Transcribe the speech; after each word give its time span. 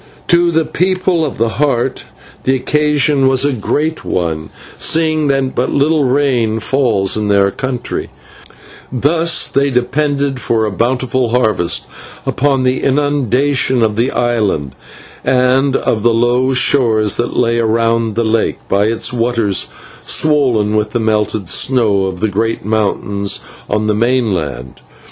To 0.29 0.49
the 0.49 0.65
People 0.65 1.23
of 1.23 1.37
the 1.37 1.59
Heart 1.61 2.05
the 2.43 2.55
occasion 2.55 3.27
was 3.27 3.45
a 3.45 3.53
great 3.53 4.03
one, 4.03 4.49
seeing 4.75 5.27
that 5.27 5.53
but 5.53 5.69
little 5.69 6.05
rain 6.05 6.59
falls 6.59 7.15
in 7.15 7.27
their 7.27 7.51
country, 7.51 8.09
and 8.89 9.03
thus 9.03 9.47
they 9.47 9.69
depend 9.69 10.39
for 10.39 10.65
a 10.65 10.71
bountiful 10.71 11.29
harvest 11.29 11.85
upon 12.25 12.63
the 12.63 12.81
inundation 12.81 13.83
of 13.83 13.95
the 13.95 14.09
island 14.09 14.71
and 15.23 15.75
of 15.75 16.01
the 16.01 16.15
low 16.15 16.55
shores 16.55 17.17
that 17.17 17.37
lay 17.37 17.59
around 17.59 18.15
the 18.15 18.23
lake 18.25 18.57
by 18.67 18.85
its 18.85 19.13
waters 19.13 19.69
swollen 20.03 20.75
with 20.75 20.93
the 20.93 20.99
melted 20.99 21.47
snow 21.47 22.05
of 22.05 22.21
the 22.21 22.27
great 22.29 22.65
mountains 22.65 23.39
on 23.69 23.85
the 23.85 23.93
mainland. 23.93 24.81